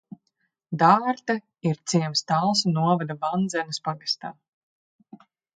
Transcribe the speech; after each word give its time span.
Dārte 0.83 1.35
ir 1.71 1.77
ciems 1.93 2.25
Talsu 2.33 2.73
novada 2.79 3.19
Vandzenes 3.27 3.83
pagastā. 3.91 4.37